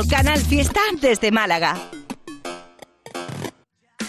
[0.00, 1.76] Canal Fiesta desde Málaga.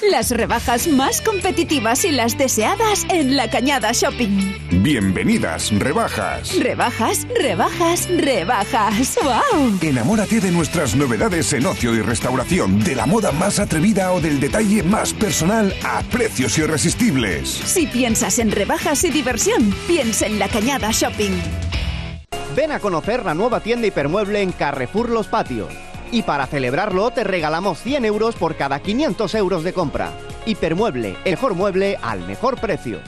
[0.10, 4.54] Las rebajas más competitivas y las deseadas en La Cañada Shopping.
[4.82, 6.58] Bienvenidas, rebajas.
[6.58, 9.18] Rebajas, rebajas, rebajas.
[9.22, 9.78] ¡Wow!
[9.82, 14.40] Enamórate de nuestras novedades en ocio y restauración, de la moda más atrevida o del
[14.40, 17.50] detalle más personal a precios irresistibles.
[17.50, 21.73] Si piensas en rebajas y diversión, piensa en La Cañada Shopping.
[22.56, 25.74] Ven a conocer la nueva tienda hipermueble en Carrefour Los Patios.
[26.12, 30.12] Y para celebrarlo te regalamos 100 euros por cada 500 euros de compra.
[30.46, 33.00] Hipermueble, mejor mueble al mejor precio.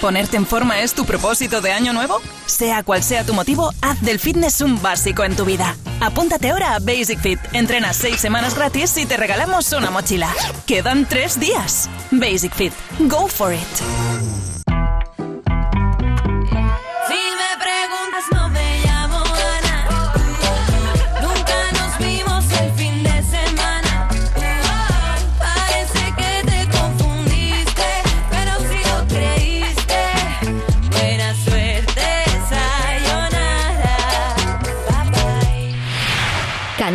[0.00, 2.20] ¿Ponerte en forma es tu propósito de año nuevo?
[2.46, 5.76] Sea cual sea tu motivo, haz del fitness un básico en tu vida.
[6.00, 7.38] Apúntate ahora a Basic Fit.
[7.52, 10.28] Entrenas seis semanas gratis y te regalamos una mochila.
[10.66, 11.88] Quedan tres días.
[12.10, 12.72] Basic Fit.
[12.98, 14.41] Go for it.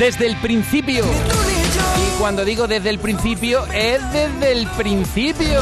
[0.00, 1.04] Desde el principio.
[1.04, 5.60] Y cuando digo desde el principio, es desde el principio.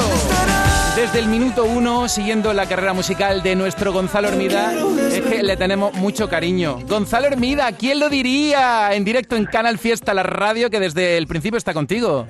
[0.94, 4.74] Desde el minuto uno, siguiendo la carrera musical de nuestro Gonzalo Hermida,
[5.10, 6.78] es que le tenemos mucho cariño.
[6.86, 8.94] Gonzalo Hermida, ¿quién lo diría?
[8.94, 12.28] En directo en Canal Fiesta, la radio que desde el principio está contigo.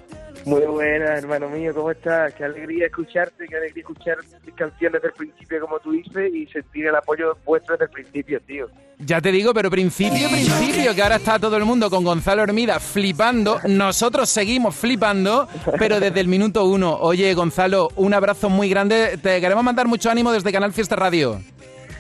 [0.49, 2.33] Muy buena, hermano mío, ¿cómo estás?
[2.33, 6.47] Qué alegría escucharte, qué alegría escuchar mis canciones desde el principio, como tú dices, y
[6.47, 8.67] sentir el apoyo vuestro desde el principio, tío.
[8.99, 12.81] Ya te digo, pero principio, principio, que ahora está todo el mundo con Gonzalo Hermida
[12.81, 13.61] flipando.
[13.69, 15.47] Nosotros seguimos flipando,
[15.79, 16.97] pero desde el minuto uno.
[16.97, 19.19] Oye, Gonzalo, un abrazo muy grande.
[19.23, 21.43] Te queremos mandar mucho ánimo desde Canal Fiesta Radio.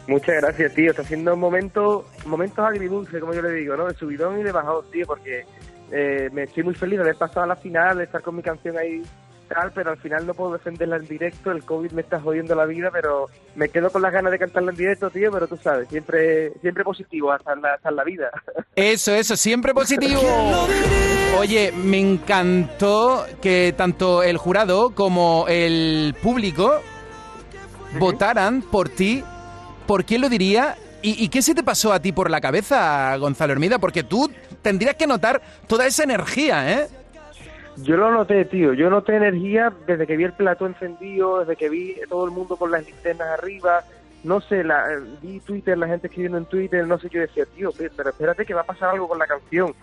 [0.06, 0.90] Muchas gracias, tío.
[0.90, 3.86] Está haciendo momentos, momentos agridulce, como yo le digo, ¿no?
[3.86, 5.44] De subidón y de bajón, tío, porque
[5.92, 8.42] eh, me estoy muy feliz de haber pasado a la final, de estar con mi
[8.42, 9.02] canción ahí
[9.48, 12.66] tal, pero al final no puedo defenderla en directo, el COVID me está jodiendo la
[12.66, 15.88] vida, pero me quedo con las ganas de cantarla en directo, tío, pero tú sabes,
[15.88, 18.30] siempre siempre positivo hasta en la, hasta la vida.
[18.76, 20.20] Eso, eso, siempre positivo.
[21.36, 26.80] Oye, me encantó que tanto el jurado como el público
[27.98, 29.24] votaran por ti.
[29.84, 30.76] ¿Por quién lo diría?
[31.02, 33.80] ¿Y, ¿Y, qué se te pasó a ti por la cabeza, Gonzalo Hermida?
[33.80, 34.30] Porque tú
[34.68, 36.88] tendrías que notar toda esa energía, ¿eh?
[37.78, 38.74] Yo lo noté, tío.
[38.74, 42.56] Yo noté energía desde que vi el plato encendido, desde que vi todo el mundo
[42.56, 43.82] con las linternas arriba.
[44.24, 44.84] No sé, la,
[45.22, 48.52] vi Twitter, la gente escribiendo en Twitter, no sé, yo decía, tío, pero espérate que
[48.52, 49.74] va a pasar algo con la canción.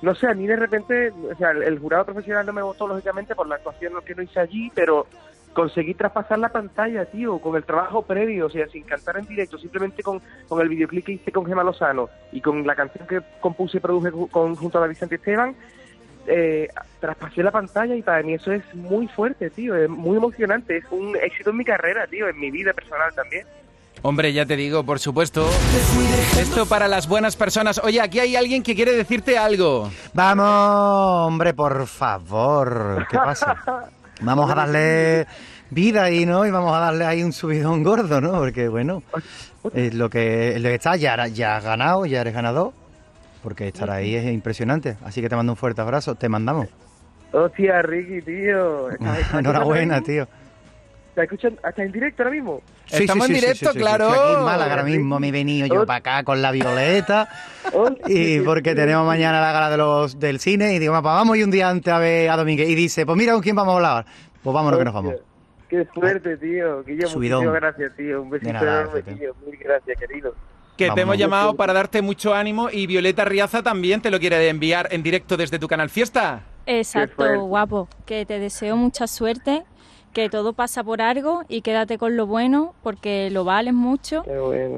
[0.00, 3.34] No sé, a mí de repente, o sea, el, jurado profesional no me gustó, lógicamente,
[3.34, 5.06] por la actuación que no hice allí, pero
[5.52, 9.58] conseguí traspasar la pantalla, tío, con el trabajo previo, o sea, sin cantar en directo,
[9.58, 13.20] simplemente con, con el videoclip que hice con Gemma Lozano y con la canción que
[13.40, 15.54] compuse y produje con, junto a David Vicente Esteban,
[16.26, 16.68] eh,
[17.00, 20.84] traspasé la pantalla y para mí eso es muy fuerte, tío, es muy emocionante, es
[20.90, 23.46] un éxito en mi carrera, tío, en mi vida personal también.
[24.02, 25.46] Hombre, ya te digo, por supuesto.
[26.38, 27.80] Esto para las buenas personas.
[27.84, 29.90] Oye, aquí hay alguien que quiere decirte algo.
[30.14, 33.06] Vamos, hombre, por favor.
[33.10, 33.90] ¿Qué pasa?
[34.20, 35.26] Vamos a darle
[35.70, 36.46] vida ahí, ¿no?
[36.46, 38.32] Y vamos a darle ahí un subidón gordo, ¿no?
[38.32, 39.02] Porque, bueno,
[39.74, 42.72] es lo que, lo que está, ya, ya has ganado, ya eres ganador.
[43.42, 44.96] Porque estar ahí es impresionante.
[45.02, 46.14] Así que te mando un fuerte abrazo.
[46.14, 46.68] Te mandamos.
[47.32, 48.90] Hostia, Ricky, tío.
[49.38, 50.28] Enhorabuena, tío.
[51.14, 51.54] ¿Te escuchan?
[51.54, 52.62] ¿Estás en directo ahora mismo?
[52.88, 54.10] Estamos en directo, claro.
[54.10, 57.28] Aquí en Málaga ahora mismo, me he venido yo para acá con la violeta.
[58.06, 60.74] y porque tenemos mañana la gala de los, del cine.
[60.74, 62.68] Y digo, pues vamos y un día antes a ver a Domínguez.
[62.68, 64.06] Y dice, pues mira con quién vamos a hablar.
[64.42, 65.14] Pues vámonos que nos vamos.
[65.68, 66.84] Qué suerte, tío.
[66.84, 68.22] Que yo muchísimas gracias, tío.
[68.22, 69.34] Un besito enorme, tío.
[69.44, 70.34] Muy gracias, querido.
[70.76, 74.48] Que te hemos llamado para darte mucho ánimo y Violeta Riaza también te lo quiere
[74.48, 76.42] enviar en directo desde tu canal Fiesta.
[76.64, 77.88] Exacto, guapo.
[78.06, 79.64] Que te deseo mucha suerte
[80.12, 84.24] que todo pasa por algo y quédate con lo bueno porque lo vales mucho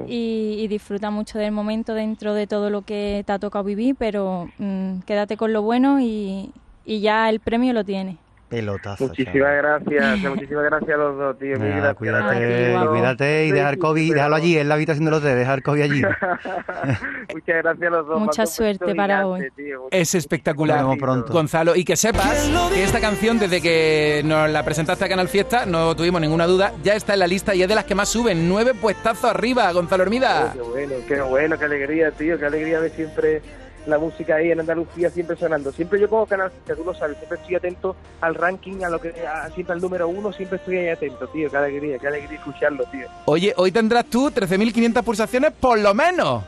[0.06, 4.48] y, disfruta mucho del momento dentro de todo lo que te ha tocado vivir, pero
[4.58, 6.52] mm, quédate con lo bueno y,
[6.86, 8.16] ya el premio lo tienes.
[8.52, 9.08] Pelotazo.
[9.08, 11.56] Muchísimas gracias, muchísimas gracias a los dos, tío.
[11.56, 15.80] cuídate, cuídate y dejar COVID, déjalo allí, en la habitación de los tres, dejar COVID
[15.80, 16.02] allí.
[17.32, 18.20] Muchas gracias a los dos.
[18.20, 19.48] Mucha suerte para hoy.
[19.90, 20.84] es espectacular,
[21.28, 21.74] Gonzalo.
[21.74, 25.96] Y que sepas que esta canción, desde que nos la presentaste a Canal Fiesta, no
[25.96, 28.50] tuvimos ninguna duda, ya está en la lista y es de las que más suben.
[28.50, 30.52] Nueve puestazos arriba, Gonzalo Hermida.
[30.52, 33.40] qué bueno, qué bueno, qué alegría, tío, qué alegría ver siempre
[33.86, 35.72] la música ahí en Andalucía siempre sonando.
[35.72, 39.12] Siempre yo como canal, tú lo sabes, siempre estoy atento al ranking, a lo que
[39.54, 41.50] siempre al número uno, siempre estoy ahí atento, tío.
[41.50, 43.06] Qué alegría, qué alegría escucharlo, tío.
[43.26, 46.44] Oye, hoy tendrás tú 13.500 pulsaciones por lo menos.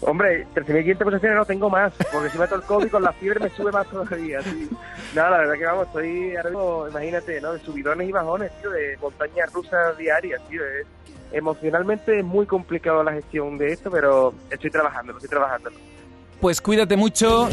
[0.00, 3.50] Hombre, 13.500 pulsaciones no tengo más, porque si meto el COVID con la fiebre me
[3.50, 4.68] sube más todavía, tío.
[5.14, 7.54] No, la verdad que vamos, estoy ahora imagínate, ¿no?
[7.54, 10.62] De subidones y bajones, tío, de montañas rusas diarias, tío.
[11.32, 15.70] emocionalmente es muy complicado la gestión de esto, pero estoy trabajando, estoy trabajando.
[16.40, 17.48] Pues cuídate mucho.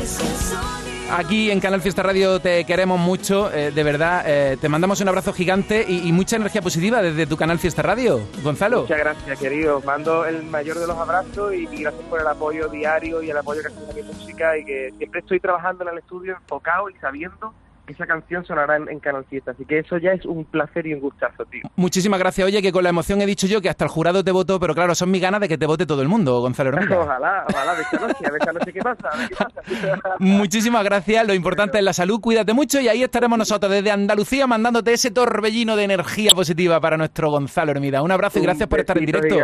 [1.12, 4.24] Aquí en Canal Fiesta Radio te queremos mucho, eh, de verdad.
[4.26, 8.22] Eh, te mandamos un abrazo gigante y, mucha energía positiva desde tu Canal Fiesta Radio.
[8.44, 8.82] Gonzalo.
[8.82, 9.82] Muchas gracias, querido.
[9.82, 13.62] Mando el mayor de los abrazos y, gracias por el apoyo diario y el apoyo
[13.62, 16.96] que haces a mi música y que siempre estoy trabajando en el estudio enfocado y
[16.96, 17.54] sabiendo
[17.92, 19.52] esa canción sonará en, Canal Fiesta.
[19.52, 21.62] Así que eso ya es un placer y un gustazo, tío.
[21.76, 22.48] Muchísimas gracias.
[22.48, 24.74] Oye, que con la emoción he dicho yo que hasta el jurado te votó, pero
[24.74, 26.98] claro, son mis ganas de que te vote todo el mundo, Gonzalo Hernández.
[26.98, 29.10] ojalá, ojalá, de esta noche, a ver esta noche qué pasa.
[29.30, 30.16] qué pasa.
[30.20, 31.28] Muchísimas gracias.
[31.28, 32.20] Lo importante es la salud.
[32.20, 36.98] Cuídate mucho y ahí estaremos nosotros desde Andalucía mandándote ese torbellino de energía positiva para
[36.98, 38.02] nuestro Gonzalo Hermida.
[38.02, 39.36] Un abrazo y gracias por estar en directo.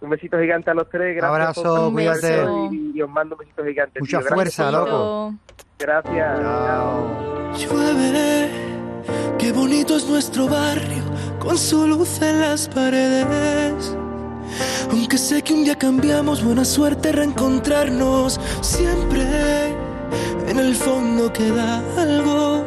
[0.00, 1.16] Un besito gigante a los tres.
[1.16, 2.44] Gracias abrazo, cuídate.
[2.94, 4.00] Y, os mando un besito gigante.
[4.00, 5.34] Mucha fuerza, loco.
[5.78, 6.40] Gracias.
[7.56, 8.50] Llueve,
[9.38, 11.04] qué bonito es nuestro barrio
[11.38, 13.94] con su luz en las paredes.
[14.90, 18.40] Aunque sé que un día cambiamos, buena suerte reencontrarnos.
[18.60, 19.68] Siempre
[20.48, 22.64] en el fondo queda algo.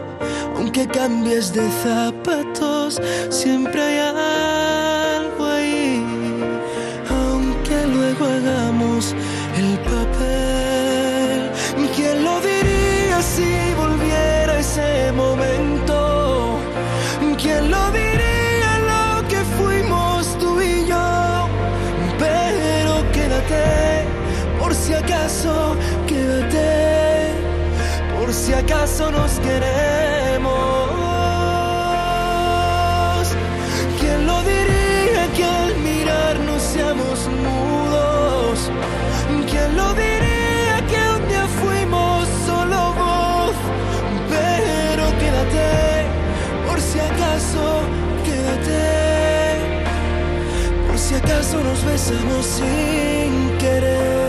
[0.56, 4.91] Aunque cambies de zapatos, siempre hay algo
[28.82, 30.50] acaso nos queremos.
[34.00, 38.72] ¿Quién lo diría que al mirarnos seamos mudos?
[39.52, 43.56] ¿Quién lo diría que un día fuimos solo voz?
[44.34, 46.08] Pero quédate,
[46.68, 47.82] por si acaso,
[48.26, 48.82] quédate,
[50.88, 54.21] por si acaso nos besamos sin querer.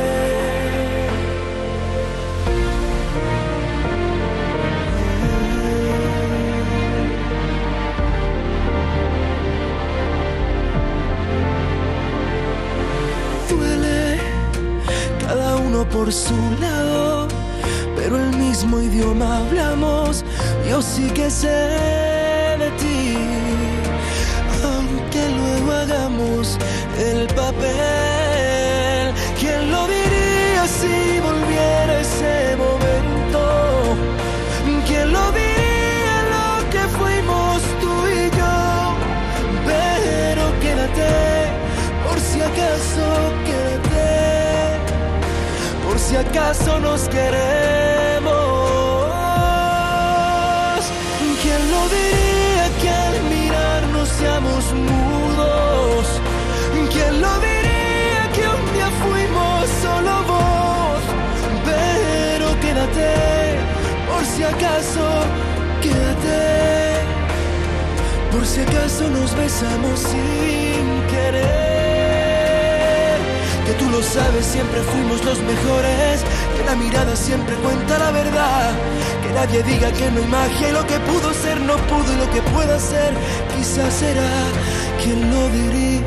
[15.87, 17.29] Por su lado,
[17.97, 20.25] pero el mismo idioma hablamos.
[20.69, 21.49] Yo sí que sé
[22.59, 23.17] de ti,
[24.65, 26.59] aunque luego hagamos
[26.99, 29.13] el papel.
[29.39, 31.12] ¿Quién lo diría si
[46.13, 48.33] si acaso nos queremos.
[51.43, 56.05] ¿Quién lo diría que al mirarnos seamos mudos?
[56.93, 61.05] ¿Quién lo diría que un día fuimos solo voz?
[61.71, 63.11] Pero quédate,
[64.09, 65.07] por si acaso,
[65.81, 66.41] quédate,
[68.31, 71.72] por si acaso nos besamos sin querer.
[73.73, 76.23] Que tú lo sabes, siempre fuimos los mejores,
[76.59, 78.71] que la mirada siempre cuenta la verdad.
[79.23, 82.17] Que nadie diga que no hay magia y lo que pudo ser no pudo y
[82.19, 83.15] lo que pueda ser
[83.57, 84.29] quizás será
[85.03, 86.03] quien lo diría.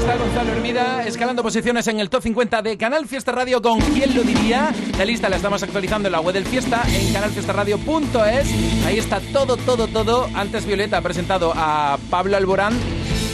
[0.00, 4.16] Está Gonzalo Hermida escalando posiciones en el top 50 de Canal Fiesta Radio con ¿Quién
[4.16, 4.74] lo diría?
[4.98, 8.86] La lista la estamos actualizando en la web del Fiesta en canalfiestaradio.es.
[8.86, 10.28] Ahí está todo, todo, todo.
[10.34, 12.72] Antes Violeta ha presentado a Pablo Alborán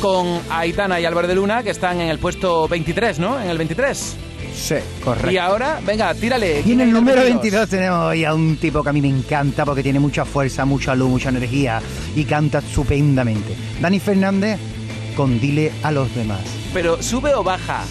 [0.00, 3.40] con Aitana y Álvaro de Luna que están en el puesto 23, ¿no?
[3.40, 4.16] En el 23.
[4.54, 5.30] Sí, correcto.
[5.30, 6.62] Y ahora, venga, tírale.
[6.64, 9.64] Y en el número 22 tenemos hoy a un tipo que a mí me encanta
[9.64, 11.80] porque tiene mucha fuerza, mucha luz, mucha energía
[12.14, 13.54] y canta estupendamente.
[13.80, 14.58] Dani Fernández
[15.16, 16.40] con Dile a los demás.
[16.72, 17.82] Pero sube o baja.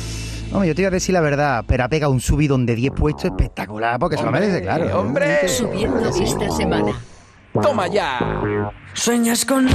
[0.52, 2.94] Hombre, yo te iba a decir la verdad, pero ha pegado un subidón de 10
[2.94, 5.00] puestos espectacular porque se lo merece, claro.
[5.00, 5.48] hombre.
[5.48, 6.94] Subiendo esta semana.
[7.62, 8.42] Toma ya.
[8.94, 9.72] Sueñas con no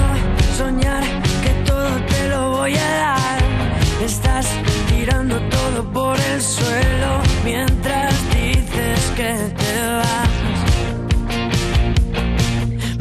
[0.57, 1.03] soñar
[1.43, 2.20] que todo te
[2.61, 3.39] voy a dar.
[4.05, 4.47] Estás
[4.89, 7.11] tirando todo por el suelo
[7.43, 10.59] mientras dices que te vas.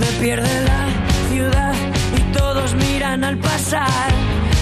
[0.02, 0.84] Me pierde la
[1.30, 1.76] ciudad
[2.20, 4.10] y todos miran al pasar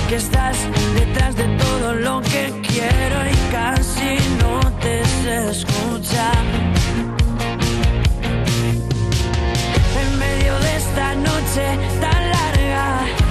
[0.10, 0.58] que estás
[1.02, 4.12] detrás de todo lo que quiero y casi
[4.42, 6.44] no te sé escuchar.
[10.02, 11.66] En medio de esta noche
[12.04, 12.84] tan larga,
[13.18, 13.27] ¿qué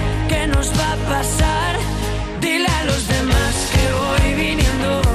[0.57, 1.75] nos va a pasar?
[2.41, 5.06] Dile a los demás que voy viniendo.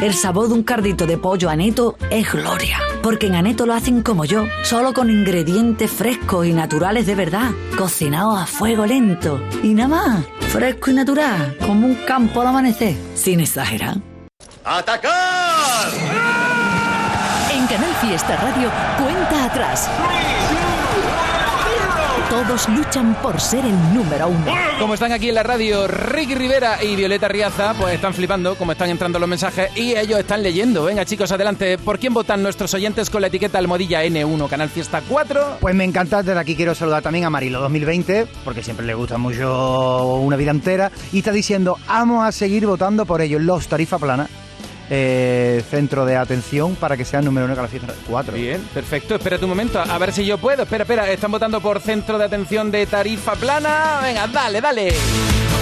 [0.00, 2.78] El sabor de un cardito de pollo aneto es gloria.
[3.02, 7.50] Porque en Aneto lo hacen como yo, solo con ingredientes frescos y naturales de verdad,
[7.76, 9.40] cocinados a fuego lento.
[9.60, 13.96] Y nada más, fresco y natural, como un campo al amanecer, sin exagerar.
[14.64, 15.88] ¡Atacar!
[17.52, 19.90] En Canal Fiesta Radio, cuenta atrás.
[22.30, 24.52] Todos luchan por ser el número uno.
[24.78, 28.72] Como están aquí en la radio Ricky Rivera y Violeta Riaza, pues están flipando como
[28.72, 30.84] están entrando los mensajes y ellos están leyendo.
[30.84, 31.78] Venga chicos, adelante.
[31.78, 35.56] ¿Por quién votan nuestros oyentes con la etiqueta almohadilla N1 Canal Fiesta 4?
[35.58, 39.16] Pues me encanta, desde aquí quiero saludar también a Marilo 2020, porque siempre le gusta
[39.16, 43.98] mucho una vida entera, y está diciendo, vamos a seguir votando por ellos, los tarifa
[43.98, 44.28] plana,
[44.90, 48.34] eh, centro de atención para que sea el número uno de la fiesta 4.
[48.34, 49.14] Bien, perfecto.
[49.16, 50.62] Espérate un momento, a ver si yo puedo.
[50.62, 54.00] Espera, espera, están votando por centro de atención de tarifa plana.
[54.02, 54.94] Venga, dale, dale.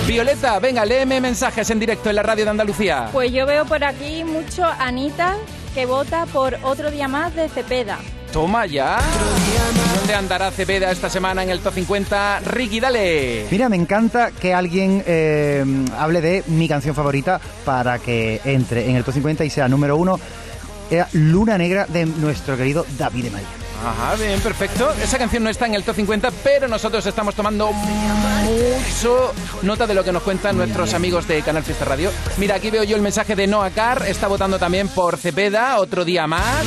[0.07, 3.09] Violeta, venga, léeme mensajes en directo en la radio de Andalucía.
[3.13, 5.37] Pues yo veo por aquí mucho a Anita
[5.75, 7.99] que vota por otro día más de Cepeda.
[8.33, 8.99] Toma ya.
[9.99, 12.41] ¿Dónde andará Cepeda esta semana en el top 50?
[12.41, 13.47] Ricky, dale.
[13.51, 15.65] Mira, me encanta que alguien eh,
[15.99, 19.97] hable de mi canción favorita para que entre en el top 50 y sea número
[19.97, 20.21] uno.
[20.91, 23.66] Era Luna Negra de nuestro querido David de María.
[23.85, 24.93] Ajá, bien, perfecto.
[25.03, 29.95] Esa canción no está en el top 50, pero nosotros estamos tomando mucho nota de
[29.95, 32.11] lo que nos cuentan nuestros amigos de Canal Fiesta Radio.
[32.39, 36.05] Mira, aquí veo yo el mensaje de Noah Carr, está votando también por Cepeda, otro
[36.05, 36.65] día más.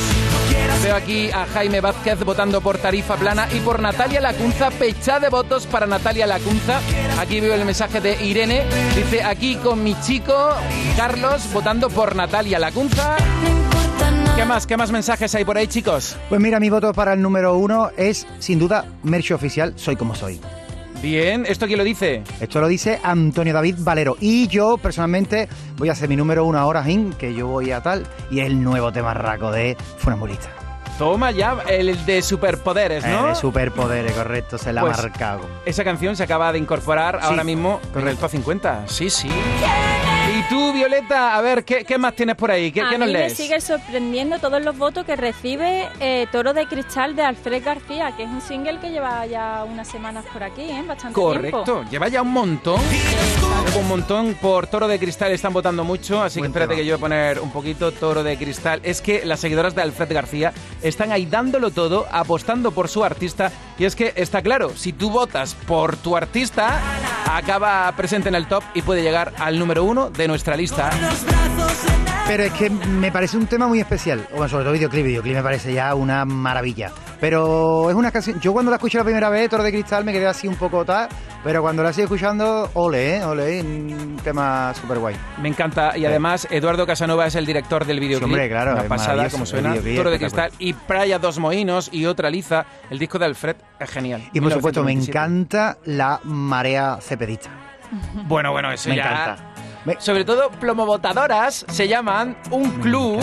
[0.84, 4.72] Veo aquí a Jaime Vázquez votando por Tarifa Plana y por Natalia Lacunza.
[4.72, 6.80] Pecha de votos para Natalia Lacunza.
[7.20, 8.66] Aquí veo el mensaje de Irene.
[8.96, 10.56] Dice aquí con mi chico
[10.96, 13.18] Carlos votando por Natalia Lacunza.
[14.40, 14.66] ¿Qué más?
[14.66, 16.16] ¿Qué más mensajes hay por ahí, chicos?
[16.30, 20.16] Pues mira, mi voto para el número uno es, sin duda, Merch Oficial, Soy como
[20.16, 20.40] soy.
[21.02, 22.24] Bien, ¿esto quién lo dice?
[22.40, 24.16] Esto lo dice Antonio David Valero.
[24.22, 27.84] Y yo, personalmente, voy a hacer mi número uno ahora, Jim, que yo voy a
[27.84, 30.48] tal, y es el nuevo tema raco de Funambulista.
[30.98, 33.24] Toma ya, el de superpoderes, ¿no?
[33.28, 35.42] El de superpoderes, correcto, se la Pues, ha marcado.
[35.66, 38.84] Esa canción se acaba de incorporar Sí, ahora mismo en el top 50.
[38.88, 39.28] Sí, sí.
[40.40, 42.72] Y tú, Violeta, a ver, ¿qué, qué más tienes por ahí?
[42.72, 43.34] ¿Qué, a qué nos mí me lees?
[43.36, 48.24] sigue sorprendiendo todos los votos que recibe eh, Toro de Cristal de Alfred García, que
[48.24, 50.82] es un single que lleva ya unas semanas por aquí, ¿eh?
[50.88, 51.90] Bastante Correcto, tiempo.
[51.92, 52.80] lleva ya un montón.
[53.78, 57.00] Un montón por Toro de Cristal, están votando mucho, así que espérate que yo voy
[57.00, 58.80] a poner un poquito Toro de Cristal.
[58.84, 63.52] Es que las seguidoras de Alfred García están ahí dándolo todo, apostando por su artista.
[63.78, 66.80] Y es que está claro, si tú votas por tu artista,
[67.32, 70.90] acaba presente en el top y puede llegar al número uno de nuestra lista.
[72.28, 74.28] Pero es que me parece un tema muy especial.
[74.30, 75.04] Bueno, sobre todo videoclip.
[75.04, 76.92] Videoclip me parece ya una maravilla.
[77.20, 78.40] Pero es una canción.
[78.40, 80.86] Yo cuando la escuché la primera vez, Toro de Cristal, me quedé así un poco
[80.86, 81.10] tal.
[81.44, 83.24] Pero cuando la sigo escuchando, ole, ¿eh?
[83.26, 85.16] Ole, un tema súper guay.
[85.42, 85.98] Me encanta.
[85.98, 88.28] Y además, Eduardo Casanova es el director del videoclip.
[88.28, 89.74] Sí, hombre, claro, Una pasada, como suena.
[89.74, 90.20] Toro de.
[90.20, 92.64] Cristal y Playa Dos Moinos y otra liza.
[92.92, 94.22] El disco de Alfred es genial.
[94.34, 95.10] Y por supuesto, me 1997.
[95.12, 97.50] encanta la marea cepedista.
[98.28, 99.02] Bueno, bueno, eso Me ya...
[99.04, 99.49] encanta.
[100.00, 103.22] Sobre todo, plomovotadoras se llaman un club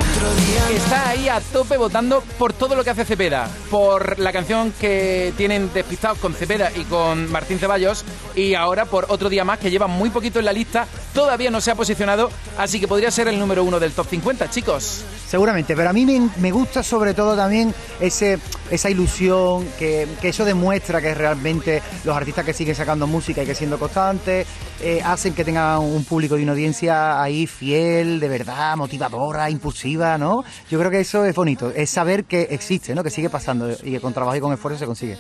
[0.69, 3.49] que está ahí a tope votando por todo lo que hace Cepeda.
[3.71, 8.05] Por la canción que tienen despistados con Cepeda y con Martín Ceballos.
[8.35, 10.87] Y ahora por otro día más que lleva muy poquito en la lista.
[11.15, 14.51] Todavía no se ha posicionado, así que podría ser el número uno del top 50,
[14.51, 15.05] chicos.
[15.27, 18.39] Seguramente, pero a mí me, me gusta sobre todo también ese,
[18.71, 23.47] esa ilusión, que, que eso demuestra que realmente los artistas que siguen sacando música y
[23.47, 24.47] que siendo constantes,
[24.81, 30.45] eh, hacen que tengan un público una audiencia ahí fiel, de verdad, motivadora, impulsiva, ¿no?
[30.71, 33.03] Yo creo que eso es bonito, es saber que existe, ¿no?
[33.03, 35.19] Que sigue pasando y que con trabajo y con esfuerzo se consigue.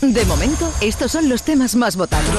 [0.00, 2.28] De momento, estos son los temas más votados.
[2.28, 2.34] es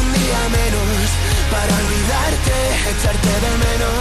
[0.00, 1.10] un día menos
[1.50, 2.56] para olvidarte,
[2.90, 3.97] echarte de menos.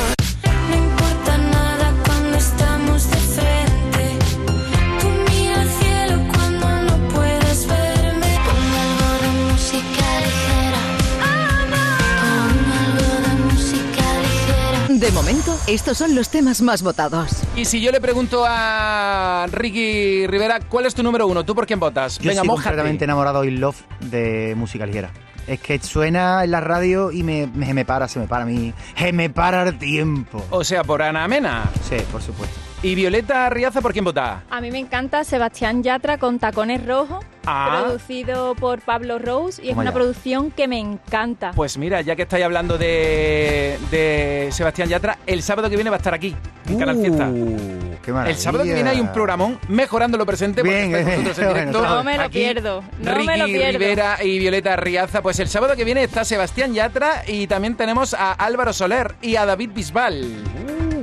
[15.07, 17.31] De momento, estos son los temas más votados.
[17.55, 21.45] Y si yo le pregunto a Ricky Rivera, ¿cuál es tu número uno?
[21.45, 22.17] ¿Tú por quién votas?
[22.17, 22.63] Yo Venga, estoy mójate.
[22.71, 25.09] completamente enamorado y love de música ligera.
[25.47, 28.73] Es que suena en la radio y me, me para, se me para a mí.
[28.97, 30.43] Se me para el tiempo.
[30.49, 31.71] O sea, por Ana Mena.
[31.87, 32.59] Sí, por supuesto.
[32.83, 34.43] ¿Y Violeta Riaza por quién vota?
[34.51, 37.81] A mí me encanta Sebastián Yatra con Tacones Rojos, Ah.
[37.85, 39.93] producido por Pablo Rose, y es una ya.
[39.93, 41.51] producción que me encanta.
[41.55, 45.95] Pues mira, ya que estáis hablando de, de Sebastián Yatra, el sábado que viene va
[45.95, 46.35] a estar aquí,
[46.69, 47.29] en Canal Fiesta.
[47.29, 48.11] Uh, qué.
[48.11, 51.53] El sábado que viene hay un programón mejorando lo presente porque Bien, estáis vosotros en
[51.71, 51.81] directo.
[51.83, 53.79] No me lo Aquí, pierdo, no Ricky me lo pierdo.
[53.79, 55.21] Rivera y Violeta Riaza.
[55.21, 59.35] Pues el sábado que viene está Sebastián Yatra y también tenemos a Álvaro Soler y
[59.37, 60.25] a David Bisbal.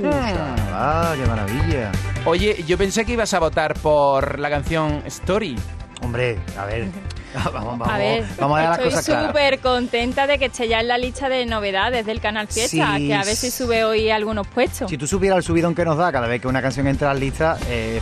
[0.03, 1.91] Uh, Ah, qué maravilla.
[2.25, 5.55] Oye, yo pensé que ibas a votar por la canción Story.
[6.01, 6.87] Hombre, a ver.
[7.53, 9.27] Vamos, vamos, a ver, vamos a dar las estoy cosas claras.
[9.27, 13.07] súper contenta de que esté ya en la lista de novedades del Canal Fiesta, Sí.
[13.07, 14.89] que a ver si sube hoy algunos puestos.
[14.89, 17.19] Si tú supieras el subidón que nos da cada vez que una canción entra en
[17.19, 17.99] lista, eh,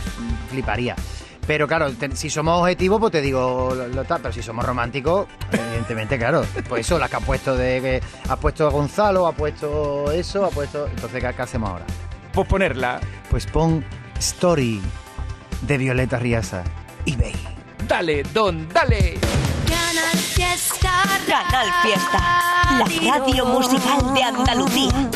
[0.50, 0.94] fliparía.
[1.48, 4.64] Pero claro, te- si somos objetivos, pues te digo lo, lo tal, pero si somos
[4.64, 6.44] románticos, evidentemente, claro.
[6.68, 10.44] Pues eso, las que has puesto de que has puesto a Gonzalo, ha puesto eso,
[10.44, 10.86] ha puesto.
[10.86, 11.84] Entonces, ¿qué, qué hacemos ahora?
[12.34, 13.00] Pues ponerla.
[13.30, 13.84] Pues pon
[14.18, 14.80] Story
[15.62, 16.64] de Violeta Riasa
[17.04, 17.34] y Bey.
[17.86, 19.18] Dale, Don, dale.
[19.68, 20.90] Canal Fiesta.
[21.26, 22.18] Canal Fiesta,
[22.78, 25.10] la radio musical de Andalucía.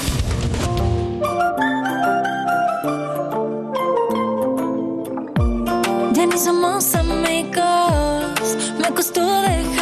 [6.12, 9.77] Ya ni somos amigos, me costó dejarte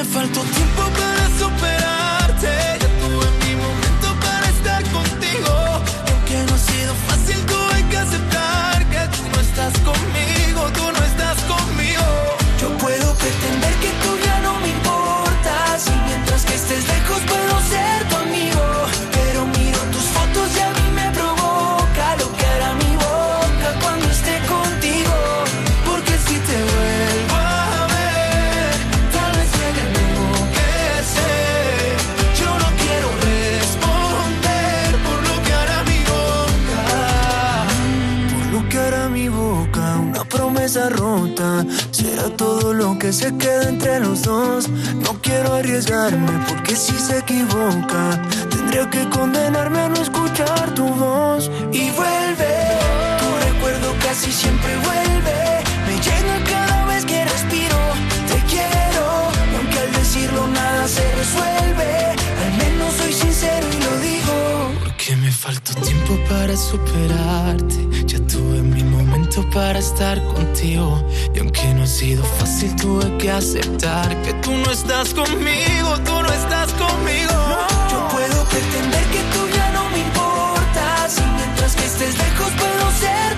[0.00, 0.79] me faltó tiempo
[42.28, 44.68] Todo lo que se queda entre los dos.
[44.68, 51.50] No quiero arriesgarme porque si se equivoca, tendría que condenarme a no escuchar tu voz.
[51.72, 52.52] Y vuelve,
[53.20, 55.62] tu recuerdo casi siempre vuelve.
[55.86, 57.78] Me llena cada vez que respiro.
[58.28, 59.04] Te quiero,
[59.56, 64.72] aunque al decirlo nada se resuelve, al menos soy sincero y lo digo.
[64.84, 68.06] Porque me faltó tiempo para superarte.
[68.06, 68.62] Ya tuve
[69.40, 71.02] momento para estar contigo.
[71.34, 76.22] Y aunque no ha sido fácil, tuve que aceptar que tú no estás conmigo, tú
[76.22, 77.32] no estás conmigo.
[77.90, 81.18] Yo puedo pretender que tú ya no me importas.
[81.18, 83.29] Y mientras que estés lejos, puedo ser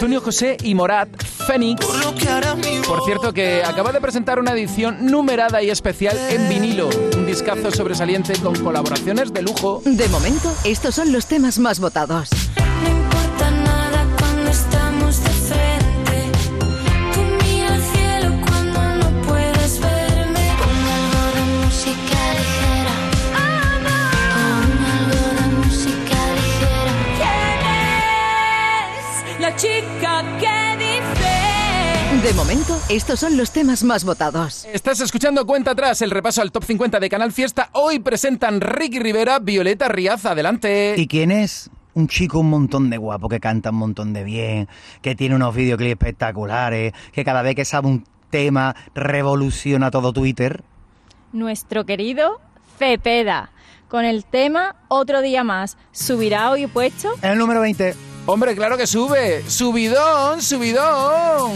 [0.00, 1.10] Antonio José y Morat
[1.46, 1.84] Fénix.
[2.88, 6.88] Por cierto, que acaba de presentar una edición numerada y especial en vinilo.
[7.18, 9.82] Un discazo sobresaliente con colaboraciones de lujo.
[9.84, 12.30] De momento, estos son los temas más votados.
[32.22, 34.66] De momento, estos son los temas más votados.
[34.66, 37.70] Estás escuchando Cuenta Atrás, el repaso al top 50 de Canal Fiesta.
[37.72, 40.26] Hoy presentan Ricky Rivera, Violeta Ríaz.
[40.26, 40.96] Adelante.
[40.98, 41.70] ¿Y quién es?
[41.94, 44.68] Un chico un montón de guapo, que canta un montón de bien,
[45.00, 50.62] que tiene unos videoclips espectaculares, que cada vez que sabe un tema revoluciona todo Twitter.
[51.32, 52.42] Nuestro querido
[52.78, 53.50] Cepeda,
[53.88, 55.78] con el tema Otro día más.
[55.90, 57.14] ¿Subirá hoy puesto?
[57.22, 58.09] En el número 20.
[58.26, 59.42] Hombre, claro que sube.
[59.48, 61.52] Subidón, subidón.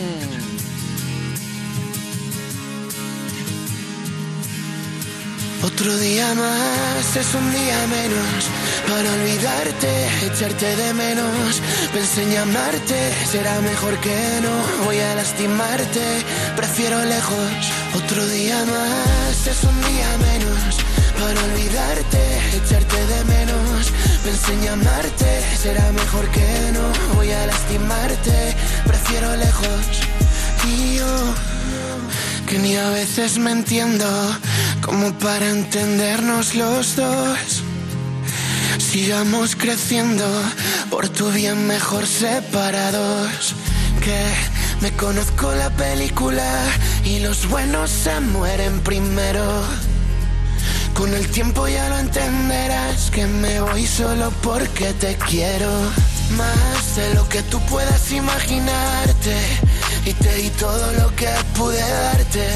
[5.64, 8.44] Otro día más es un día menos
[8.86, 11.62] para olvidarte, echarte de menos.
[11.90, 12.98] Pensé en llamarte,
[13.32, 14.84] será mejor que no.
[14.84, 16.22] Voy a lastimarte,
[16.54, 17.72] prefiero lejos.
[17.96, 20.76] Otro día más es un día menos
[21.18, 22.22] para olvidarte,
[22.58, 23.90] echarte de menos.
[24.22, 27.14] Pensé en llamarte, será mejor que no.
[27.14, 28.54] Voy a lastimarte,
[28.86, 29.82] prefiero lejos.
[30.68, 31.34] Y yo
[32.46, 34.06] que ni a veces me entiendo
[34.82, 37.62] como para entendernos los dos.
[38.78, 40.24] Sigamos creciendo,
[40.90, 43.54] por tu bien mejor separados.
[44.00, 44.24] Que
[44.80, 46.44] me conozco la película
[47.04, 49.62] y los buenos se mueren primero.
[50.94, 55.70] Con el tiempo ya lo entenderás que me voy solo porque te quiero.
[56.36, 59.36] Más de lo que tú puedas imaginarte.
[60.06, 62.46] Y te di todo lo que pude darte.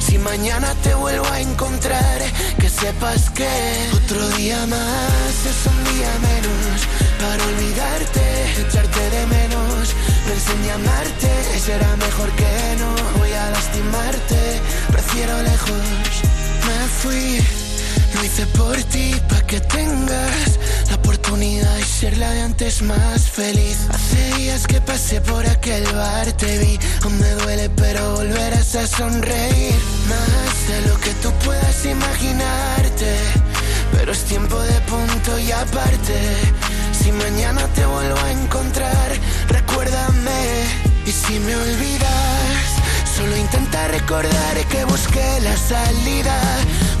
[0.00, 2.18] Si mañana te vuelvo a encontrar,
[2.58, 3.48] que sepas que
[3.94, 6.76] otro día más es un día menos
[7.20, 8.24] para olvidarte,
[8.66, 9.94] echarte de menos.
[10.26, 11.30] Me a amarte,
[11.64, 15.84] será mejor que no voy a lastimarte, prefiero lejos.
[16.66, 17.64] Me fui
[18.14, 20.58] lo hice por ti, pa' que tengas
[21.04, 23.76] oportunidad de ser la de antes más feliz.
[23.90, 28.86] Hace días que pasé por aquel bar, te vi, aún me duele, pero volverás a
[28.86, 29.74] sonreír.
[30.08, 33.16] Más de lo que tú puedas imaginarte,
[33.92, 36.16] pero es tiempo de punto y aparte.
[36.98, 39.12] Si mañana te vuelvo a encontrar,
[39.48, 40.64] recuérdame.
[41.06, 42.64] Y si me olvidas,
[43.14, 46.36] solo intenta recordar que busqué la salida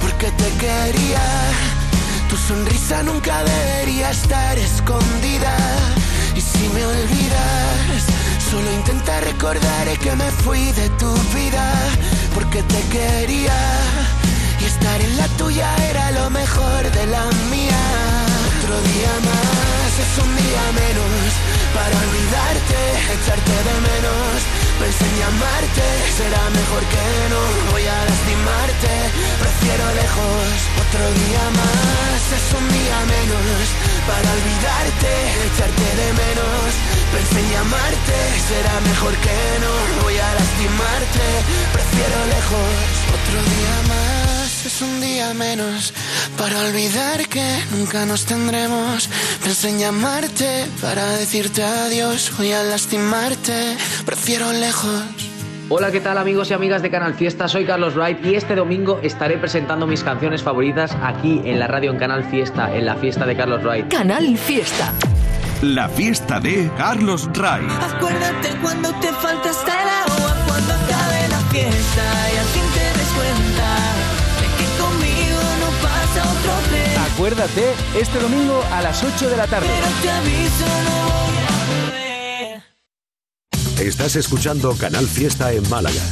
[0.02, 1.73] porque te quería.
[2.34, 5.54] Tu sonrisa nunca debería estar escondida.
[6.34, 8.02] Y si me olvidas,
[8.50, 11.64] solo intenta recordar que me fui de tu vida,
[12.34, 13.54] porque te quería.
[14.60, 17.82] Y estar en la tuya era lo mejor de la mía.
[18.50, 21.30] Otro día más es un día menos
[21.72, 22.78] para olvidarte,
[23.14, 24.63] echarte de menos.
[24.78, 25.86] Pensé en llamarte,
[26.18, 27.40] será mejor que no
[27.72, 28.92] voy a lastimarte.
[29.38, 30.48] Prefiero lejos,
[30.84, 33.64] otro día más es un día menos
[34.06, 35.12] para olvidarte,
[35.46, 36.66] echarte de menos.
[37.14, 40.33] Pensé en llamarte, será mejor que no voy a
[44.74, 45.92] es un día menos
[46.36, 49.08] para olvidar que nunca nos tendremos.
[49.40, 52.32] Pensé en llamarte para decirte adiós.
[52.36, 55.04] Voy a lastimarte, prefiero lejos.
[55.68, 57.46] Hola, ¿qué tal amigos y amigas de Canal Fiesta?
[57.46, 61.92] Soy Carlos Wright y este domingo estaré presentando mis canciones favoritas aquí en la radio
[61.92, 63.88] en Canal Fiesta, en la fiesta de Carlos Wright.
[63.88, 64.92] Canal Fiesta.
[65.62, 67.70] La fiesta de Carlos Wright.
[67.94, 72.33] Acuérdate cuando te falta hasta el agua, cuando acabe la fiesta
[77.14, 77.62] Acuérdate,
[77.96, 79.68] este domingo a las 8 de la tarde.
[83.80, 86.02] Estás escuchando Canal Fiesta en Málaga.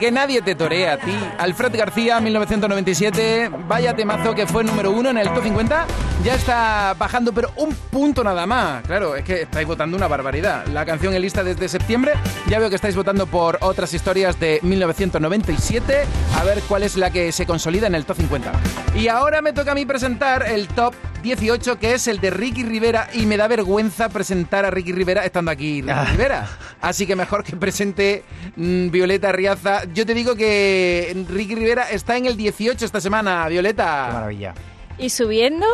[0.00, 1.14] que nadie te torea a ti.
[1.38, 5.86] Alfred García, 1997, vaya temazo que fue número uno en el top 50.
[6.24, 8.82] Ya está bajando, pero un punto nada más.
[8.86, 10.66] Claro, es que estáis votando una barbaridad.
[10.68, 12.14] La canción en lista desde septiembre.
[12.48, 16.04] Ya veo que estáis votando por otras historias de 1997.
[16.38, 18.52] A ver cuál es la que se consolida en el top 50.
[18.96, 22.62] Y ahora me toca a mí presentar el top 18, que es el de Ricky
[22.64, 23.08] Rivera.
[23.14, 26.48] Y me da vergüenza presentar a Ricky Rivera estando aquí Ricky Rivera.
[26.80, 28.24] Así que mejor que presente
[28.56, 29.84] mm, Violeta Riaza.
[29.92, 34.06] Yo te digo que Ricky Rivera está en el 18 esta semana, Violeta.
[34.08, 34.54] Qué maravilla.
[34.98, 35.66] ¿Y subiendo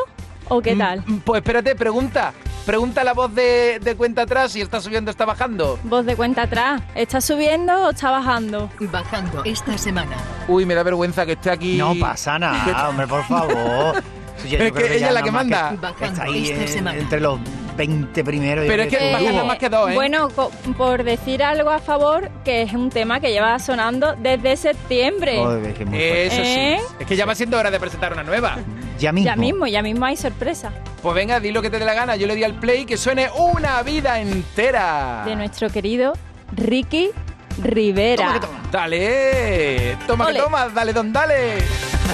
[0.49, 1.03] o qué tal?
[1.07, 2.33] Mm, Pues espérate, pregunta.
[2.65, 5.79] Pregunta a la voz de, de cuenta atrás si está subiendo o está bajando.
[5.85, 6.83] Voz de cuenta atrás.
[6.97, 8.69] ¿Está subiendo o está bajando?
[8.81, 10.17] Bajando esta semana.
[10.49, 11.77] Uy, me da vergüenza que esté aquí.
[11.77, 14.03] No pasa nada, hombre, por favor.
[14.49, 15.75] Yo Es que ella es la que manda.
[16.01, 16.99] Está ahí esta en- semana.
[16.99, 17.39] entre los
[17.77, 18.65] 20 primeros.
[18.67, 19.95] Pero es que nada más que dos, ¿eh?
[19.95, 20.29] Bueno,
[20.77, 25.37] por decir algo a favor, que es un tema que lleva sonando desde septiembre.
[25.39, 25.99] Joder, que muy.
[26.01, 26.79] Eso ¿Eh?
[26.81, 26.95] sí.
[27.01, 28.57] Es que ya va siendo hora de presentar una nueva.
[28.99, 29.27] Ya mismo.
[29.27, 30.73] Ya mismo, ya mismo hay sorpresa
[31.03, 32.17] Pues venga, di lo que te dé la gana.
[32.17, 35.23] Yo le di al play que suene una vida entera.
[35.27, 36.15] de nuestro querido
[36.53, 37.11] Ricky
[37.59, 38.41] Rivera.
[38.71, 40.35] Dale, toma Ole.
[40.35, 41.59] que toma, dale don dale.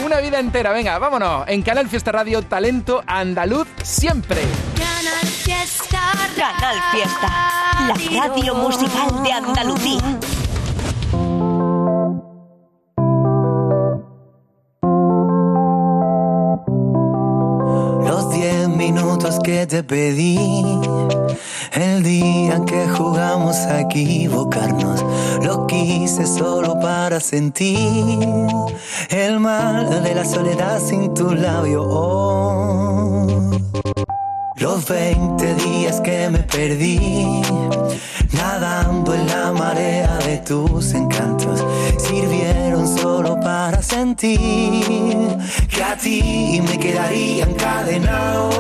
[0.04, 1.44] Una vida entera, venga, vámonos.
[1.48, 4.42] En Canal Fiesta Radio, talento andaluz siempre.
[4.76, 6.00] Canal Fiesta.
[6.36, 7.28] Canal Fiesta.
[7.86, 10.18] La radio musical de Andalucía.
[19.44, 20.36] Que te pedí,
[21.74, 25.04] el día que jugamos a equivocarnos,
[25.44, 27.78] lo quise solo para sentir
[29.10, 31.82] el mal de la soledad sin tu labio.
[31.84, 33.71] Oh.
[34.62, 37.42] Los 20 días que me perdí,
[38.32, 41.64] nadando en la marea de tus encantos,
[41.98, 45.36] sirvieron solo para sentir
[45.68, 48.50] que a ti me quedaría encadenado.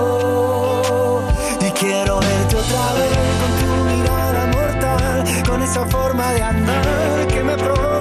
[1.60, 7.44] Y quiero verte otra vez con tu mirada mortal, con esa forma de andar que
[7.44, 7.91] me provoca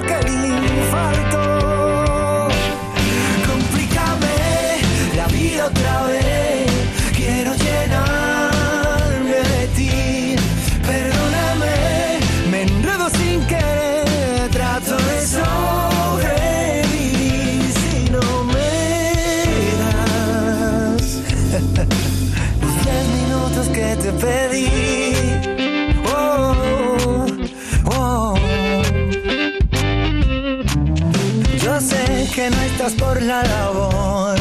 [32.90, 34.36] por la labor,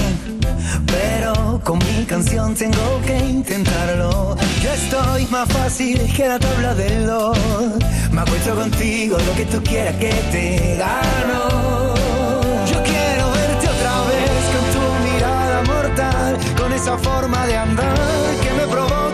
[0.87, 4.35] pero con mi canción tengo que intentarlo.
[4.63, 7.37] Yo estoy más fácil que la tabla del dos.
[8.11, 11.93] Me acuesto contigo, lo que tú quieras que te gano.
[12.65, 14.83] Yo quiero verte otra vez con tu
[15.13, 17.95] mirada mortal, con esa forma de andar
[18.41, 19.10] que me provoca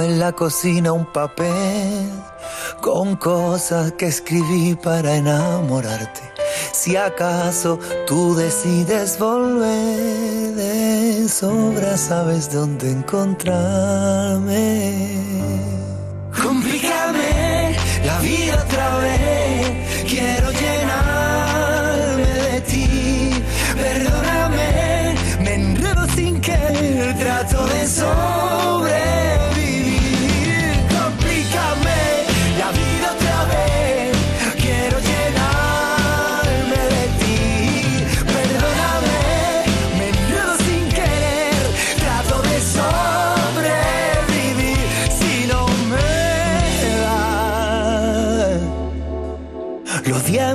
[0.00, 2.10] en la cocina un papel
[2.80, 6.22] con cosas que escribí para enamorarte.
[6.72, 15.31] Si acaso tú decides volver de sobra, sabes dónde encontrarme.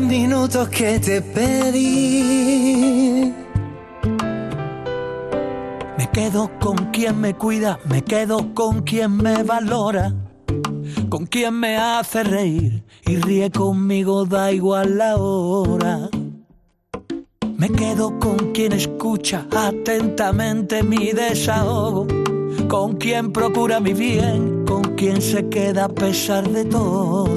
[0.07, 2.63] Minutos que te pedí.
[5.97, 10.13] Me quedo con quien me cuida, me quedo con quien me valora,
[11.09, 16.09] con quien me hace reír y ríe conmigo, da igual la hora.
[17.57, 22.07] Me quedo con quien escucha atentamente mi desahogo,
[22.67, 27.36] con quien procura mi bien, con quien se queda a pesar de todo.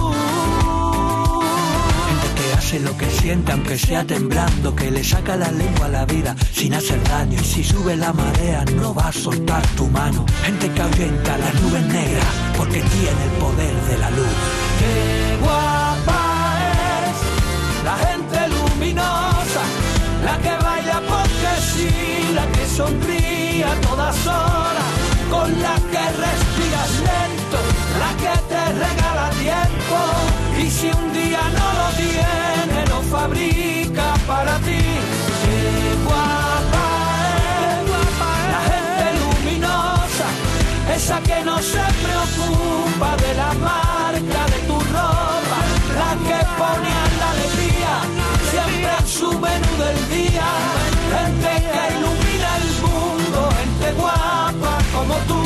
[2.79, 6.73] Lo que siente aunque sea temblando, que le saca la lengua a la vida sin
[6.73, 10.25] hacer daño y si sube la marea no va a soltar tu mano.
[10.45, 12.25] Gente que ahuyenta las nubes negras
[12.57, 14.35] porque tiene el poder de la luz.
[14.79, 16.59] Qué guapa
[17.11, 19.63] es la gente luminosa,
[20.23, 24.91] la que baila porque sí, la que sonríe a todas horas,
[25.29, 27.59] con la que respiras lento,
[27.99, 29.97] la que te regala tiempo
[30.57, 31.80] y si un día no
[33.11, 34.81] fabrica para ti.
[35.43, 36.85] Qué guapa
[37.73, 37.81] es
[38.55, 40.27] la gente luminosa,
[40.95, 45.59] esa que no se preocupa de la marca de tu ropa,
[45.99, 47.93] la que pone a la alegría
[48.51, 50.49] siempre en su menú del día,
[51.15, 55.41] gente que ilumina el mundo, gente guapa como tú.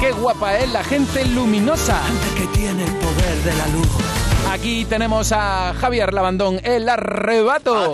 [0.00, 1.96] Qué guapa es la gente luminosa.
[2.04, 4.23] Gente que tiene el poder de la luz.
[4.50, 7.92] Aquí tenemos a Javier Labandón, el arrebato.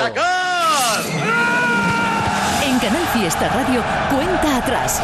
[2.63, 5.03] En Canal Fiesta Radio, cuenta atrás.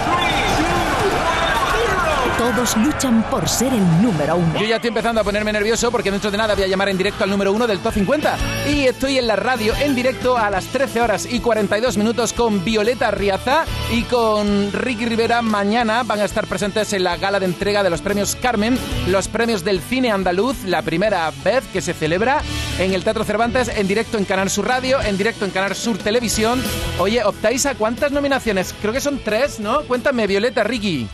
[2.39, 4.61] Todos luchan por ser el número uno.
[4.61, 6.99] Yo ya estoy empezando a ponerme nervioso porque dentro de nada voy a llamar en
[6.99, 8.37] directo al número uno del Top 50.
[8.68, 12.62] Y estoy en la radio en directo a las 13 horas y 42 minutos con
[12.62, 15.41] Violeta Riaza y con Ricky Rivera.
[15.41, 18.78] Mañana van a estar presentes en la gala de entrega de los premios Carmen,
[19.09, 22.43] los premios del cine andaluz, la primera vez que se celebra
[22.78, 25.97] en el Teatro Cervantes, en directo en Canal Sur Radio, en directo en Canal Sur
[25.97, 26.62] Televisión.
[26.99, 28.74] Oye, ¿optáis a cuántas nominaciones?
[28.82, 29.80] Creo que son tres, ¿no?
[29.84, 31.09] Cuéntame, Violeta, Ricky.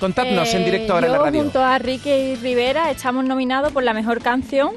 [0.00, 1.42] Contadnos en directo ahora en la radio.
[1.42, 4.70] junto a Ricky Rivera estamos nominados por la mejor canción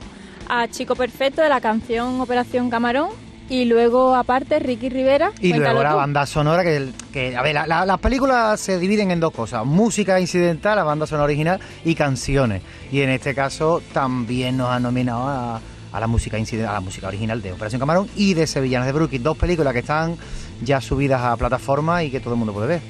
[0.49, 3.09] a Chico Perfecto de la canción Operación Camarón
[3.47, 5.31] y luego aparte Ricky Rivera.
[5.41, 5.95] Y luego la tú.
[5.97, 9.65] banda sonora, que, que a ver, la- la- las películas se dividen en dos cosas,
[9.65, 12.61] música incidental, la banda sonora original y canciones.
[12.91, 15.61] Y en este caso también nos han nominado a,
[15.91, 18.93] a la música incidental, a la música original de Operación Camarón y de Sevillanas de
[18.93, 20.15] Brooklyn, dos películas que están
[20.63, 22.81] ya subidas a plataforma y que todo el mundo puede ver.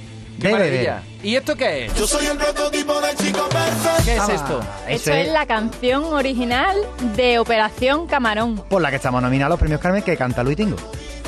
[0.42, 1.04] ¡Qué maravilla!
[1.22, 1.96] ¿Y esto qué es?
[1.96, 4.04] Yo soy el prototipo de chico perfecto.
[4.06, 4.60] ¿Qué es esto?
[4.88, 6.76] Esto es la canción original
[7.16, 8.58] de Operación Camarón.
[8.68, 10.78] Por la que estamos nominados a los premios Carmen que canta Luis Tingo.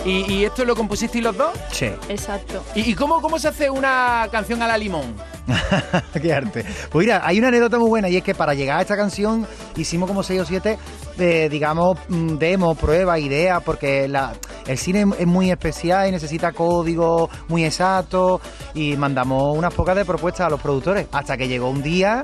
[0.04, 1.52] ¿Y, y esto lo compusisteis los dos?
[1.72, 1.92] Sí.
[2.10, 2.64] Exacto.
[2.76, 5.16] ¿Y, y cómo, cómo se hace una canción a la limón?
[6.22, 6.66] Qué arte.
[6.90, 9.48] Pues mira, hay una anécdota muy buena y es que para llegar a esta canción
[9.78, 10.78] hicimos como seis o siete,
[11.20, 14.34] eh, digamos, mm, demos, pruebas, ideas, porque la,
[14.68, 18.40] el cine es muy especial y necesita código muy exacto
[18.74, 22.22] y mandamos unas pocas de propuestas a los productores hasta que llegó un día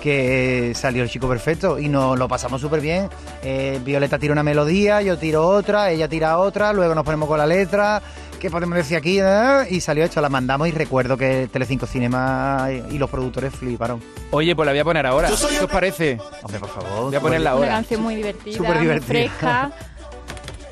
[0.00, 3.08] que salió el chico perfecto y nos lo pasamos súper bien.
[3.42, 7.36] Eh, Violeta tira una melodía, yo tiro otra, ella tira otra, luego nos ponemos con
[7.38, 8.00] la letra,
[8.38, 9.18] ¿qué podemos decir aquí?
[9.20, 14.00] Eh, Y salió hecho, la mandamos y recuerdo que Telecinco Cinema y los productores fliparon.
[14.30, 15.28] Oye, pues la voy a poner ahora.
[15.28, 16.18] ¿Qué os parece?
[16.44, 17.04] Hombre, por favor.
[17.06, 17.74] Voy a ponerla Una ahora.
[17.74, 19.06] canción muy divertida, Súper muy divertida.
[19.08, 19.70] fresca.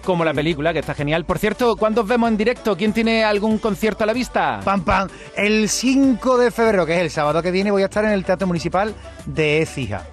[0.07, 1.25] Como la película, que está genial.
[1.25, 2.77] Por cierto, ¿cuándo os vemos en directo?
[2.77, 4.61] ¿Quién tiene algún concierto a la vista?
[4.65, 5.09] Pam, pam.
[5.37, 8.25] El 5 de febrero, que es el sábado que viene, voy a estar en el
[8.25, 8.95] Teatro Municipal
[9.27, 10.07] de Écija.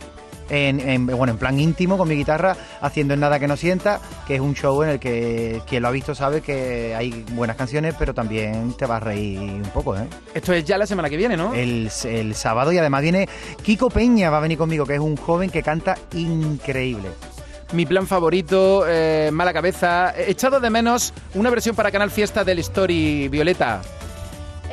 [0.49, 4.01] En, en- bueno, en plan íntimo, con mi guitarra, haciendo en nada que no sienta,
[4.27, 7.55] que es un show en el que quien lo ha visto sabe que hay buenas
[7.55, 10.07] canciones, pero también te vas a reír un poco, ¿eh?
[10.33, 11.53] Esto es ya la semana que viene, ¿no?
[11.53, 13.29] El, el sábado y además viene
[13.61, 17.09] Kiko Peña, va a venir conmigo, que es un joven que canta increíble.
[17.73, 20.13] Mi plan favorito, eh, Mala Cabeza.
[20.15, 23.81] He echado de menos una versión para Canal Fiesta del Story Violeta.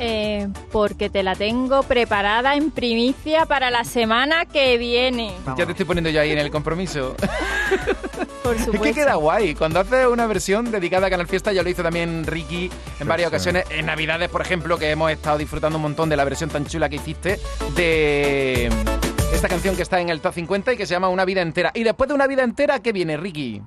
[0.03, 5.31] Eh, porque te la tengo preparada en primicia para la semana que viene.
[5.57, 7.15] Ya te estoy poniendo yo ahí en el compromiso.
[8.43, 8.83] Por Es supuesto.
[8.83, 9.53] que queda guay.
[9.55, 13.29] Cuando hace una versión dedicada a Canal Fiesta, ya lo hizo también Ricky en varias
[13.29, 13.35] sí.
[13.35, 13.65] ocasiones.
[13.69, 16.89] En Navidades, por ejemplo, que hemos estado disfrutando un montón de la versión tan chula
[16.89, 17.39] que hiciste
[17.75, 18.69] de
[19.33, 21.71] esta canción que está en el top 50 y que se llama Una vida entera.
[21.73, 23.61] Y después de una vida entera, ¿qué viene, Ricky?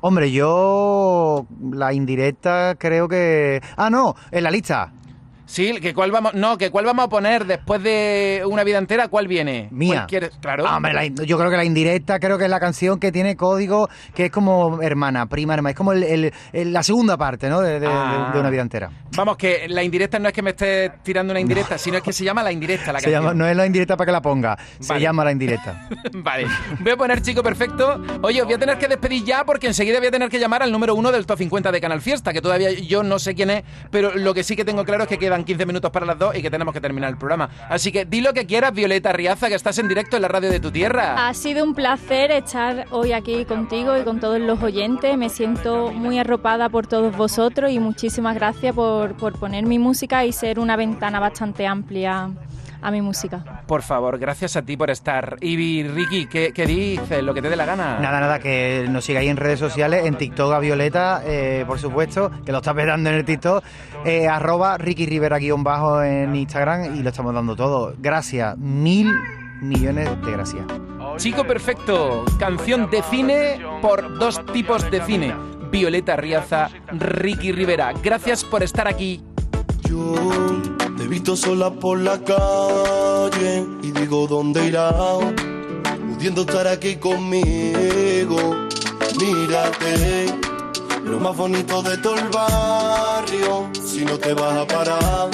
[0.00, 3.60] Hombre, yo la indirecta creo que...
[3.76, 4.92] Ah, no, en la lista.
[5.50, 9.08] Sí, que cuál vamos, no, que cuál vamos a poner después de una vida entera,
[9.08, 9.66] ¿cuál viene?
[9.72, 9.94] Mía.
[9.94, 10.30] ¿Cuál quieres?
[10.40, 10.64] Claro.
[10.64, 13.10] Ah, hombre, la in- yo creo que la indirecta creo que es la canción que
[13.10, 15.70] tiene código que es como hermana, prima, hermana.
[15.70, 17.60] Es como el- el- el- la segunda parte, ¿no?
[17.62, 18.30] De, Ah.
[18.32, 18.90] de una vida entera.
[19.16, 22.12] Vamos, que la indirecta no es que me estés tirando una indirecta, sino es que
[22.12, 23.38] se llama la indirecta la Se llama, canción.
[23.38, 25.88] no es la indirecta para que la ponga, se llama la indirecta.
[26.14, 26.46] Vale,
[26.78, 28.00] voy a poner chico perfecto.
[28.22, 30.62] Oye, os voy a tener que despedir ya porque enseguida voy a tener que llamar
[30.62, 33.50] al número uno del top 50 de Canal Fiesta, que todavía yo no sé quién
[33.50, 36.18] es, pero lo que sí que tengo claro es que quedan 15 minutos para las
[36.18, 37.50] dos y que tenemos que terminar el programa.
[37.68, 40.50] Así que di lo que quieras, Violeta Riaza, que estás en directo en la radio
[40.50, 41.28] de tu tierra.
[41.28, 45.16] Ha sido un placer estar hoy aquí contigo y con todos los oyentes.
[45.16, 50.24] Me siento muy arropada por todos vosotros y muchísimas gracias por, por poner mi música
[50.24, 52.30] y ser una ventana bastante amplia
[52.82, 53.62] a mi música.
[53.66, 55.36] Por favor, gracias a ti por estar.
[55.40, 57.22] Y Ricky, ¿qué, qué dices?
[57.22, 57.98] Lo que te dé la gana.
[58.00, 62.30] Nada, nada, que nos sigáis en redes sociales, en TikTok a Violeta, eh, por supuesto,
[62.44, 63.64] que lo está petando en el TikTok,
[64.04, 67.94] eh, arroba Ricky Rivera guion bajo en Instagram y lo estamos dando todo.
[67.98, 69.12] Gracias, mil
[69.60, 70.64] millones de gracias.
[71.16, 75.34] Chico Perfecto, canción de cine por dos tipos de cine.
[75.70, 77.92] Violeta Riaza, Ricky Rivera.
[78.02, 79.22] Gracias por estar aquí.
[79.88, 80.14] Yo
[81.10, 84.92] visto sola por la calle y digo dónde irá,
[86.08, 88.38] pudiendo estar aquí conmigo.
[89.18, 90.26] Mírate,
[91.04, 93.68] lo más bonito de todo el barrio.
[93.84, 95.30] Si no te vas a parar,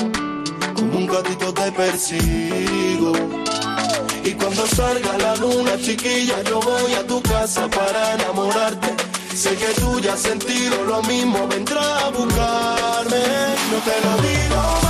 [0.74, 3.12] como un gatito te persigo.
[4.24, 8.94] Y cuando salga la luna, chiquilla, yo voy a tu casa para enamorarte.
[9.34, 13.22] Sé que tú ya has sentido lo mismo, vendrá a buscarme.
[13.70, 14.85] No te lo digo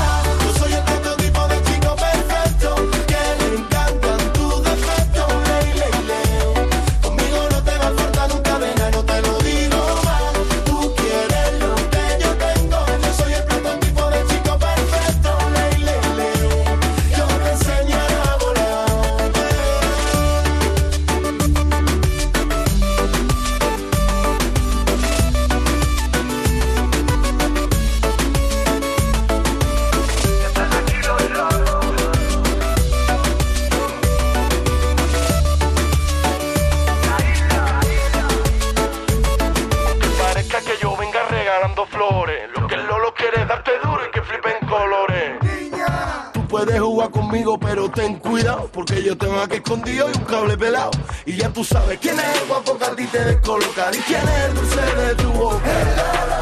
[48.77, 50.91] porque yo tengo aquí escondido y un cable pelado.
[51.25, 54.45] Y ya tú sabes quién es el guapo que a ti te y quién es
[54.45, 55.59] el dulce de tu boca.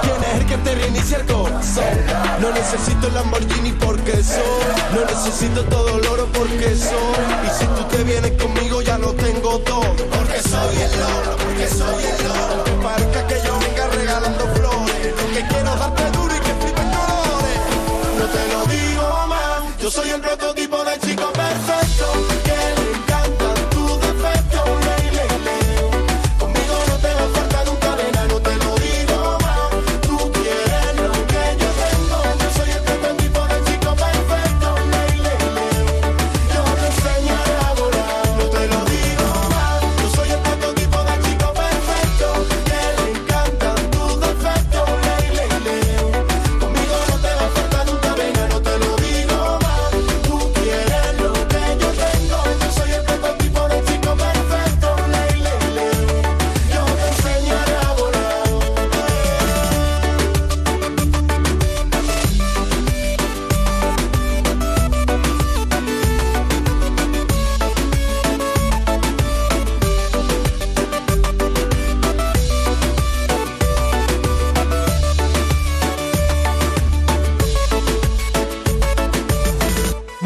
[0.03, 1.85] ¿Quién es el que te reinicia el corazón?
[2.41, 4.67] No necesito el Lamborghini porque soy.
[4.95, 7.25] No necesito todo el oro porque soy.
[7.47, 9.95] Y si tú te vienes conmigo, ya lo tengo todo.
[9.95, 12.65] Porque soy el oro, porque soy el oro.
[12.65, 15.15] Que parezca que yo venga regalando flores.
[15.23, 17.61] Lo que quiero darte duro y que flipen colores.
[18.19, 19.81] No te lo digo más.
[19.81, 20.54] Yo soy el prototipo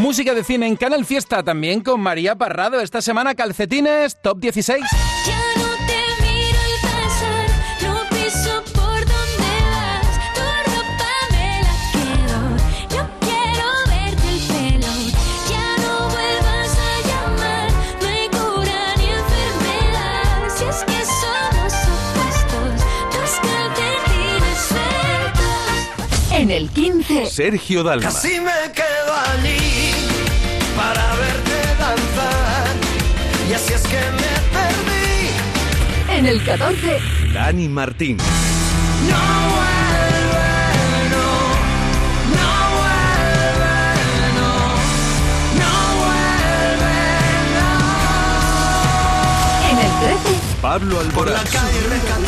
[0.09, 2.81] música de cine en Canal Fiesta también con María Parrado.
[2.81, 4.81] Esta semana calcetines top 16.
[5.27, 7.49] Ya no te miro al pasar,
[7.83, 10.09] no piso por donde vas.
[10.35, 12.41] Tu ropa me la quedo,
[12.97, 14.93] no quiero verte el pelo.
[15.51, 17.69] Ya no vuelvas a llamar,
[18.01, 20.39] no hay cura ni enfermedad.
[20.57, 22.81] Si es que somos opuestos,
[23.13, 26.33] tus calcetines sueltos.
[26.33, 27.27] En el 15.
[27.27, 28.07] Sergio Dalma.
[28.07, 29.68] Casi me quedo allí
[30.79, 32.75] para verte danzar.
[33.49, 36.17] Y así es que me perdí.
[36.17, 37.01] En el 14.
[37.35, 38.17] Dani Martín.
[38.17, 39.23] No
[39.55, 40.51] vuelve,
[41.15, 41.29] no,
[42.37, 43.77] no vuelve,
[44.39, 44.51] no,
[45.61, 45.73] no
[46.03, 46.99] vuelve,
[49.71, 50.39] En el 13.
[50.63, 51.45] Pablo Alborán.
[51.45, 52.28] Esta semana.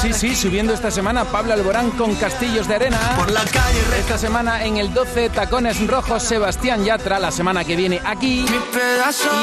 [0.00, 2.98] Sí, sí, subiendo esta semana Pablo Alborán con Castillos de Arena.
[3.16, 7.76] Por la calle Esta semana en el 12 Tacones Rojos Sebastián Yatra, la semana que
[7.76, 8.44] viene aquí.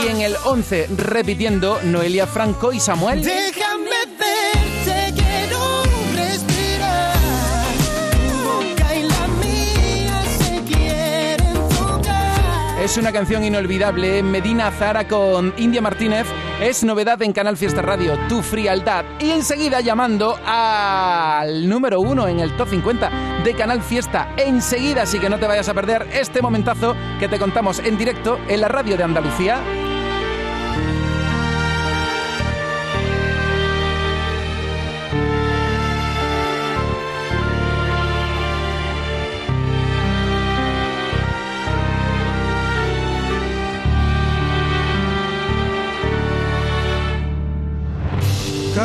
[0.03, 3.23] Y en el 11 repitiendo Noelia Franco y Samuel.
[3.23, 3.89] Déjame
[4.19, 5.83] verte, quiero
[6.15, 7.13] respirar.
[8.27, 12.79] Tu boca y la mía se quieren tocar.
[12.79, 14.21] Es una canción inolvidable.
[14.21, 16.27] Medina Zara con India Martínez.
[16.63, 19.03] Es novedad en Canal Fiesta Radio, Tu Frialdad.
[19.19, 24.33] Y enseguida llamando al número uno en el top 50 de Canal Fiesta.
[24.37, 28.39] Enseguida, así que no te vayas a perder este momentazo que te contamos en directo
[28.47, 29.61] en la radio de Andalucía.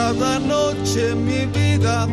[0.08, 2.08] Cada noche mi vida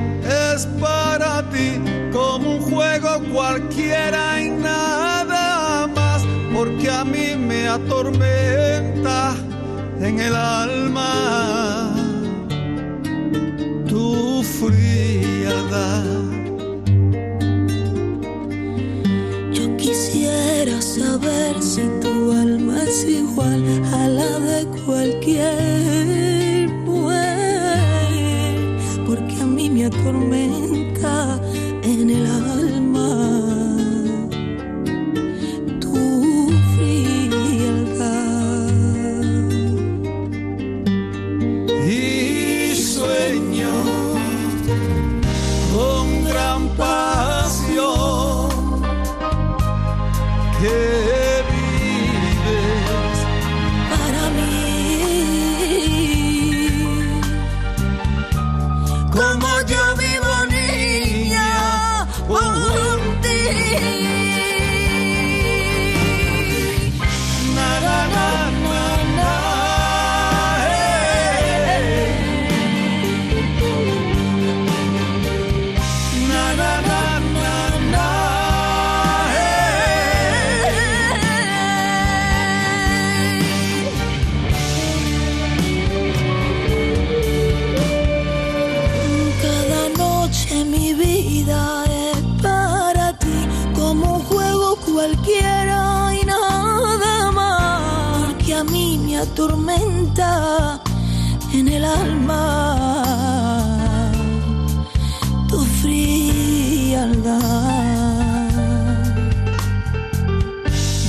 [0.53, 1.79] es para ti
[2.11, 6.21] como un juego cualquiera y nada más,
[6.53, 9.37] porque a mí me atormenta
[10.01, 11.95] en el alma
[13.87, 16.03] tu frialdad.
[19.53, 25.74] Yo quisiera saber si tu alma es igual a la de cualquier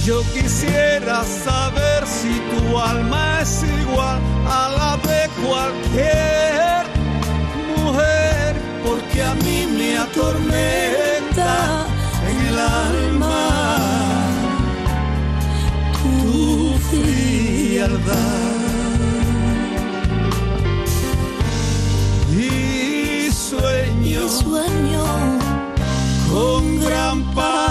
[0.07, 6.87] Yo quisiera saber si tu alma es igual a la de cualquier
[7.77, 8.55] mujer,
[8.85, 11.87] porque a mí me atormenta
[12.31, 13.49] en el alma
[16.01, 18.07] tu frialdad.
[22.31, 25.05] Y sueño, sueño
[26.31, 27.66] con gran pasión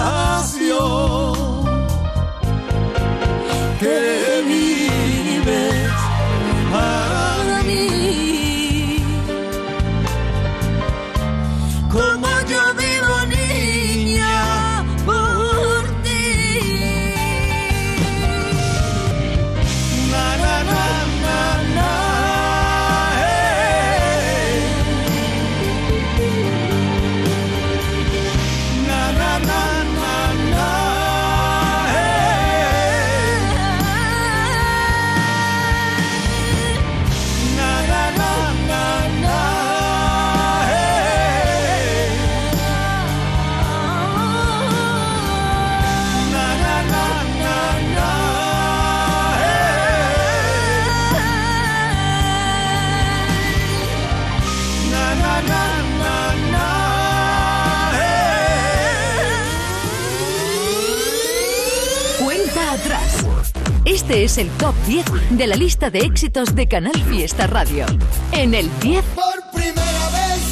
[64.26, 67.86] es el top 10 de la lista de éxitos de Canal Fiesta Radio.
[68.32, 70.42] En el 10, Por primera vez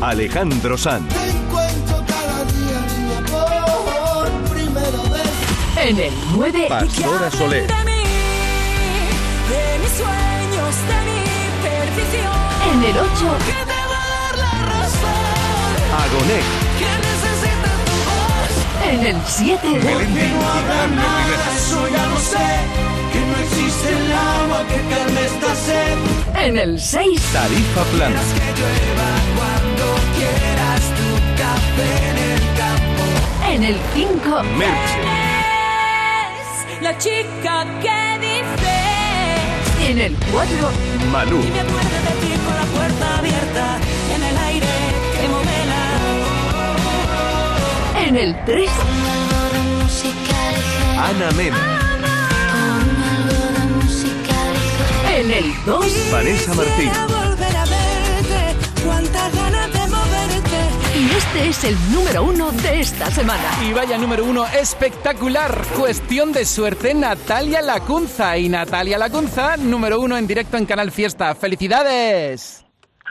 [0.00, 1.06] Alejandro Sanz.
[1.12, 5.30] te encuentro cada día, niña, por primera vez.
[5.90, 7.66] en el 9, Pastora Soler.
[7.66, 7.74] De
[9.82, 11.20] mis sueños, de mi
[11.68, 12.32] perdición.
[12.72, 16.00] en el 8, Que te va a dar la razón.
[16.02, 16.40] Agoné.
[18.90, 22.48] En el 7, Porque no habrá nada, eso ya lo sé.
[23.12, 25.98] Que no existe el agua que calme esta sed.
[26.46, 28.20] en el 6, Tarifa plana.
[28.34, 31.08] Que llueva cuando quieras tu
[31.42, 33.04] café en el campo.
[33.52, 35.02] en el 5, Merche.
[36.76, 39.90] Es la chica que dice.
[39.90, 40.70] en el 4,
[41.12, 41.40] Malú.
[41.40, 43.78] Y me acuerdo de ti con la puerta abierta.
[44.14, 44.66] En el aire
[48.14, 48.70] en el 3,
[50.98, 51.80] Ana Mena.
[55.16, 56.90] en el 2 Vanessa Martín.
[60.96, 63.42] Y este es el número 1 de esta semana.
[63.64, 65.64] Y vaya número uno espectacular.
[65.76, 68.38] Cuestión de suerte, Natalia Lacunza.
[68.38, 71.34] Y Natalia Lacunza, número uno en directo en Canal Fiesta.
[71.34, 72.63] ¡Felicidades!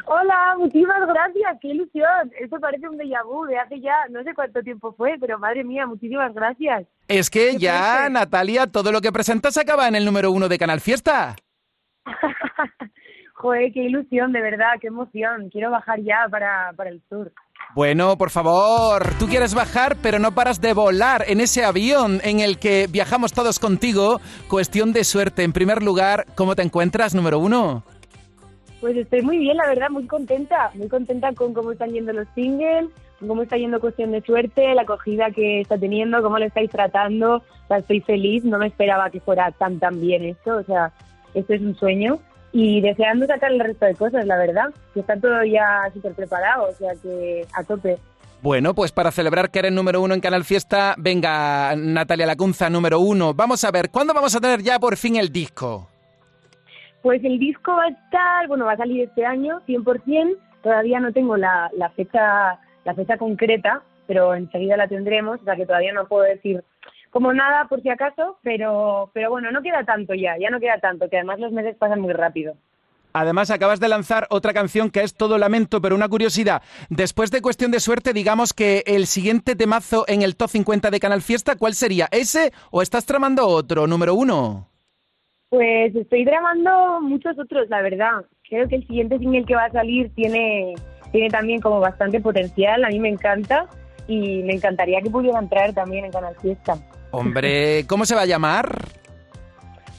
[0.06, 2.32] Hola, muchísimas gracias, qué ilusión.
[2.40, 5.64] Esto parece un déjà vu de hace ya no sé cuánto tiempo fue, pero madre
[5.64, 6.86] mía, muchísimas gracias.
[7.08, 8.10] Es que ¿Qué ya, parece?
[8.12, 11.36] Natalia, todo lo que presentas acaba en el número uno de Canal Fiesta.
[13.36, 15.50] Joder, qué ilusión, de verdad, qué emoción.
[15.50, 17.32] Quiero bajar ya para, para el sur.
[17.76, 22.40] Bueno, por favor, tú quieres bajar, pero no paras de volar en ese avión en
[22.40, 24.22] el que viajamos todos contigo.
[24.48, 25.44] Cuestión de suerte.
[25.44, 27.84] En primer lugar, ¿cómo te encuentras, número uno?
[28.84, 30.70] Pues estoy muy bien, la verdad, muy contenta.
[30.74, 32.90] Muy contenta con cómo están yendo los singles,
[33.26, 37.42] cómo está yendo Cuestión de Suerte, la acogida que está teniendo, cómo lo estáis tratando.
[37.70, 40.58] Estoy feliz, no me esperaba que fuera tan, tan bien esto.
[40.58, 40.92] O sea,
[41.34, 42.20] esto es un sueño.
[42.52, 44.74] Y deseando sacar el resto de cosas, la verdad.
[44.94, 45.38] Que está todo
[45.94, 47.98] súper preparado, o sea que a tope.
[48.42, 53.00] Bueno, pues para celebrar que eres número uno en Canal Fiesta, venga, Natalia Lacunza, número
[53.00, 53.34] uno.
[53.34, 55.88] Vamos a ver, ¿cuándo vamos a tener ya por fin el disco?
[57.04, 60.38] Pues el disco va a estar, bueno, va a salir este año, 100%.
[60.64, 65.66] Todavía no tengo la, fecha la fecha concreta, pero enseguida la tendremos, o sea que
[65.66, 66.64] todavía no puedo decir
[67.10, 70.80] como nada por si acaso, pero, pero bueno, no queda tanto ya, ya no queda
[70.80, 72.56] tanto, que además los meses pasan muy rápido.
[73.12, 76.64] Además, acabas de lanzar otra canción que es Todo Lamento, pero una curiosidad.
[76.90, 81.00] Después de Cuestión de Suerte, digamos que el siguiente temazo en el top 50 de
[81.00, 82.08] Canal Fiesta, ¿cuál sería?
[82.12, 84.73] ¿Ese o estás tramando otro, número uno?
[85.54, 88.26] Pues estoy grabando muchos otros, la verdad.
[88.50, 90.74] Creo que el siguiente single que va a salir tiene,
[91.12, 93.68] tiene también como bastante potencial, a mí me encanta
[94.08, 96.80] y me encantaría que pudiera entrar también en Canal Fiesta.
[97.12, 98.84] Hombre, ¿cómo se va a llamar?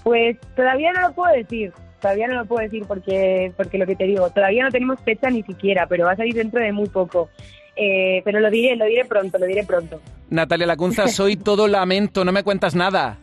[0.03, 3.95] Pues todavía no lo puedo decir, todavía no lo puedo decir porque, porque lo que
[3.95, 6.89] te digo, todavía no tenemos fecha ni siquiera, pero va a salir dentro de muy
[6.89, 7.31] poco.
[7.77, 10.01] Eh, pero lo diré, lo diré pronto, lo diré pronto.
[10.31, 13.19] Natalia Lacunza, soy todo lamento, no me cuentas nada.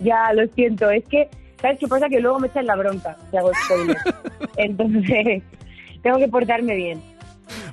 [0.00, 1.28] Ya, lo siento, es que,
[1.60, 2.08] ¿sabes qué pasa?
[2.08, 3.96] Que luego me echan la bronca si hago spoiler.
[4.56, 5.42] Entonces,
[6.02, 7.14] tengo que portarme bien.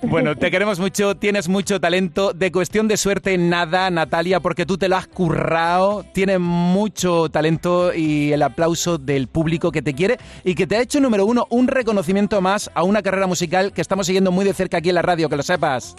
[0.03, 2.34] Bueno, te queremos mucho, tienes mucho talento.
[2.34, 6.03] De cuestión de suerte, nada, Natalia, porque tú te lo has currado.
[6.13, 10.82] Tienes mucho talento y el aplauso del público que te quiere y que te ha
[10.82, 14.53] hecho, número uno, un reconocimiento más a una carrera musical que estamos siguiendo muy de
[14.53, 15.95] cerca aquí en la radio, que lo sepas.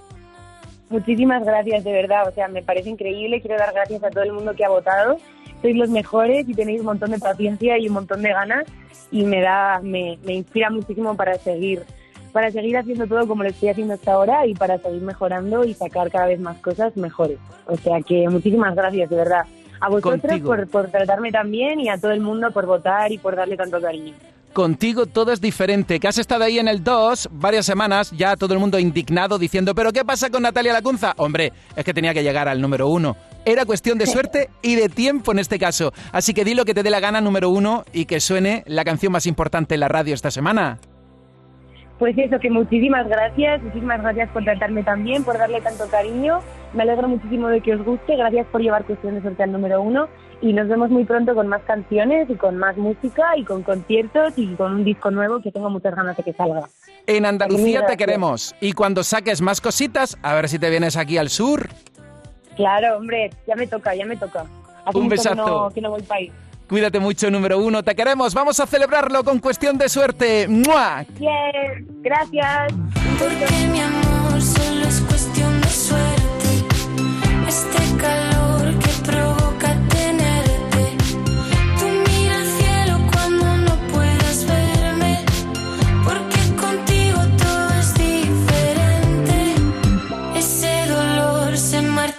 [0.91, 2.29] Muchísimas gracias, de verdad.
[2.29, 3.41] O sea, me parece increíble.
[3.41, 5.16] Quiero dar gracias a todo el mundo que ha votado.
[5.63, 8.65] Sois los mejores y tenéis un montón de paciencia y un montón de ganas
[9.11, 11.83] y me da, me, me inspira muchísimo para seguir,
[12.33, 15.75] para seguir haciendo todo como lo estoy haciendo hasta ahora y para seguir mejorando y
[15.75, 17.39] sacar cada vez más cosas mejores.
[17.67, 19.45] O sea que muchísimas gracias, de verdad.
[19.81, 23.19] A vosotros por, por tratarme tan bien y a todo el mundo por votar y
[23.19, 24.15] por darle tanto cariño.
[24.53, 28.53] Contigo todo es diferente, que has estado ahí en el 2 varias semanas, ya todo
[28.53, 31.15] el mundo indignado diciendo, pero ¿qué pasa con Natalia Lacunza?
[31.17, 33.17] Hombre, es que tenía que llegar al número uno.
[33.45, 35.93] Era cuestión de suerte y de tiempo en este caso.
[36.12, 38.84] Así que di lo que te dé la gana número uno y que suene la
[38.84, 40.78] canción más importante en la radio esta semana.
[41.99, 46.40] Pues eso, que muchísimas gracias, muchísimas gracias por tratarme tan bien, por darle tanto cariño.
[46.72, 49.82] Me alegro muchísimo de que os guste, gracias por llevar cuestión de suerte al número
[49.82, 50.09] uno
[50.40, 54.34] y nos vemos muy pronto con más canciones y con más música y con conciertos
[54.36, 56.68] y con un disco nuevo que tengo muchas ganas de que salga.
[57.07, 61.18] En Andalucía te queremos y cuando saques más cositas, a ver si te vienes aquí
[61.18, 61.68] al sur.
[62.57, 64.44] Claro, hombre, ya me toca, ya me toca.
[64.84, 65.34] Hace Un mucho que besazo.
[65.34, 66.32] no, que no voy país.
[66.68, 68.32] Cuídate mucho, número uno, te queremos.
[68.34, 70.48] Vamos a celebrarlo con cuestión de suerte.
[70.48, 71.05] ¡Mua!
[71.18, 72.72] Bien, gracias.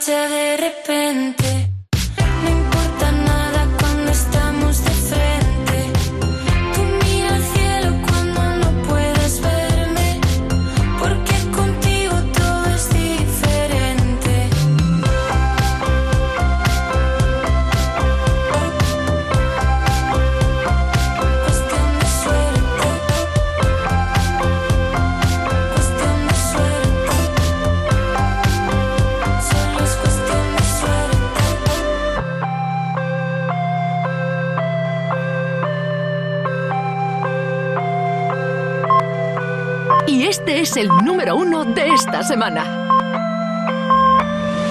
[0.06, 0.63] te veré.
[40.46, 42.83] Este es el número uno de esta semana.